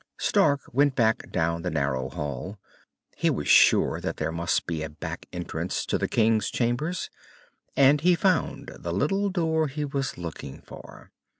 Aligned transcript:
Stark 0.17 0.61
went 0.73 0.95
back 0.95 1.31
down 1.31 1.61
the 1.61 1.69
narrow 1.69 2.09
hall. 2.09 2.57
He 3.15 3.29
was 3.29 3.47
sure 3.47 4.01
that 4.01 4.17
there 4.17 4.31
must 4.31 4.65
be 4.65 4.81
a 4.81 4.89
back 4.89 5.27
entrance 5.31 5.85
to 5.85 5.99
the 5.99 6.07
king's 6.07 6.49
chambers, 6.49 7.11
and 7.77 8.01
he 8.01 8.15
found 8.15 8.71
the 8.79 8.93
little 8.93 9.29
door 9.29 9.67
he 9.67 9.85
was 9.85 10.17
looking 10.17 10.63
for. 10.63 11.11